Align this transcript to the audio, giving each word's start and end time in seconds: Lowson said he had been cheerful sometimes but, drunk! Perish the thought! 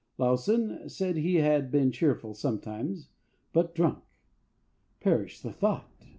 Lowson 0.17 0.89
said 0.89 1.15
he 1.17 1.35
had 1.35 1.69
been 1.69 1.91
cheerful 1.91 2.33
sometimes 2.33 3.09
but, 3.53 3.75
drunk! 3.75 4.03
Perish 4.99 5.41
the 5.41 5.51
thought! 5.53 6.07